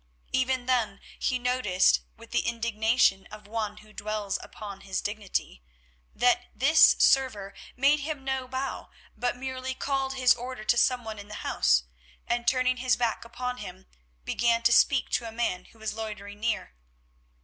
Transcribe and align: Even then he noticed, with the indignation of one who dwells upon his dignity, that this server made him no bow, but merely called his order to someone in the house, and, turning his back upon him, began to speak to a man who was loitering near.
Even 0.31 0.65
then 0.65 0.99
he 1.19 1.37
noticed, 1.37 2.01
with 2.17 2.31
the 2.31 2.39
indignation 2.47 3.27
of 3.27 3.45
one 3.45 3.77
who 3.85 3.93
dwells 3.93 4.39
upon 4.41 4.81
his 4.81 4.99
dignity, 4.99 5.61
that 6.15 6.45
this 6.55 6.95
server 6.97 7.53
made 7.75 7.99
him 7.99 8.23
no 8.23 8.47
bow, 8.47 8.89
but 9.15 9.37
merely 9.37 9.75
called 9.75 10.15
his 10.15 10.33
order 10.33 10.63
to 10.63 10.75
someone 10.75 11.19
in 11.19 11.27
the 11.27 11.45
house, 11.45 11.83
and, 12.25 12.47
turning 12.47 12.77
his 12.77 12.95
back 12.97 13.23
upon 13.23 13.57
him, 13.57 13.85
began 14.25 14.63
to 14.63 14.73
speak 14.73 15.07
to 15.11 15.27
a 15.27 15.31
man 15.31 15.65
who 15.65 15.77
was 15.77 15.93
loitering 15.93 16.39
near. 16.39 16.73